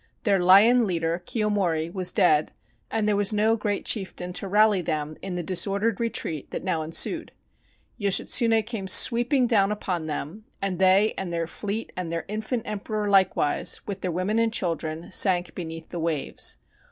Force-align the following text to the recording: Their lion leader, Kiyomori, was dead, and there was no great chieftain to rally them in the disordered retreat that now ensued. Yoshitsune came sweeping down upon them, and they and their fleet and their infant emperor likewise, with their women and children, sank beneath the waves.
Their 0.23 0.39
lion 0.39 0.87
leader, 0.87 1.21
Kiyomori, 1.27 1.93
was 1.93 2.11
dead, 2.11 2.51
and 2.89 3.07
there 3.07 3.15
was 3.15 3.31
no 3.31 3.55
great 3.55 3.85
chieftain 3.85 4.33
to 4.33 4.47
rally 4.47 4.81
them 4.81 5.15
in 5.21 5.35
the 5.35 5.43
disordered 5.43 5.99
retreat 5.99 6.49
that 6.49 6.63
now 6.63 6.81
ensued. 6.81 7.31
Yoshitsune 7.99 8.63
came 8.65 8.87
sweeping 8.87 9.45
down 9.45 9.71
upon 9.71 10.07
them, 10.07 10.45
and 10.59 10.79
they 10.79 11.13
and 11.19 11.31
their 11.31 11.45
fleet 11.45 11.91
and 11.95 12.11
their 12.11 12.25
infant 12.27 12.63
emperor 12.65 13.07
likewise, 13.11 13.81
with 13.85 14.01
their 14.01 14.09
women 14.11 14.39
and 14.39 14.51
children, 14.51 15.11
sank 15.11 15.53
beneath 15.53 15.89
the 15.89 15.99
waves. 15.99 16.57